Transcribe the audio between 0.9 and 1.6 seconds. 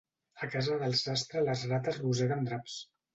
sastre